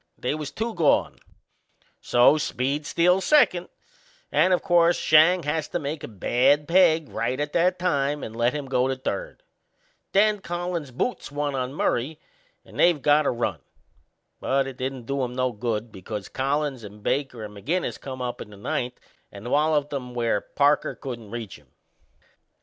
They 0.17 0.33
was 0.33 0.49
two 0.49 0.73
gone; 0.73 1.19
so 2.01 2.39
Speed 2.39 2.87
steals 2.87 3.23
second, 3.23 3.69
and, 4.31 4.51
o' 4.51 4.57
course, 4.57 4.97
Schang 4.97 5.43
has 5.43 5.67
to 5.67 5.77
make 5.77 6.03
a 6.03 6.07
bad 6.07 6.67
peg 6.67 7.09
right 7.09 7.39
at 7.39 7.53
that 7.53 7.77
time 7.77 8.23
and 8.23 8.35
lets 8.35 8.55
him 8.55 8.65
go 8.65 8.87
to 8.87 8.95
third. 8.95 9.43
Then 10.11 10.39
Collins 10.39 10.89
boots 10.89 11.31
one 11.31 11.53
on 11.53 11.75
Murray 11.75 12.19
and 12.65 12.79
they've 12.79 12.99
got 12.99 13.27
a 13.27 13.29
run. 13.29 13.59
But 14.39 14.65
it 14.65 14.77
didn't 14.77 15.05
do 15.05 15.23
'em 15.23 15.35
no 15.35 15.51
good, 15.51 15.91
because 15.91 16.29
Collins 16.29 16.83
and 16.83 17.03
Baker 17.03 17.43
and 17.43 17.55
McInnes 17.55 18.01
come 18.01 18.23
up 18.23 18.41
in 18.41 18.49
the 18.49 18.57
ninth 18.57 18.99
and 19.31 19.51
walloped 19.51 19.93
'em 19.93 20.15
where 20.15 20.41
Parker 20.41 20.95
couldn't 20.95 21.29
reach 21.29 21.59
'em. 21.59 21.67